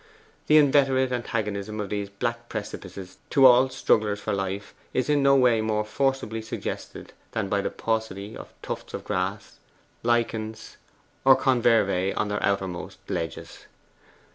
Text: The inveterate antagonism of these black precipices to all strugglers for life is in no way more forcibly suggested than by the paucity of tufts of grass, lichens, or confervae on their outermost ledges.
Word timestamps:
The 0.47 0.57
inveterate 0.57 1.11
antagonism 1.11 1.79
of 1.79 1.89
these 1.89 2.09
black 2.09 2.49
precipices 2.49 3.17
to 3.29 3.45
all 3.45 3.69
strugglers 3.69 4.19
for 4.19 4.33
life 4.33 4.73
is 4.95 5.11
in 5.11 5.21
no 5.21 5.35
way 5.35 5.61
more 5.61 5.85
forcibly 5.85 6.41
suggested 6.41 7.13
than 7.33 7.49
by 7.49 7.61
the 7.61 7.69
paucity 7.69 8.35
of 8.35 8.51
tufts 8.63 8.95
of 8.95 9.03
grass, 9.03 9.59
lichens, 10.01 10.77
or 11.23 11.35
confervae 11.35 12.13
on 12.15 12.29
their 12.29 12.41
outermost 12.41 12.97
ledges. 13.09 13.67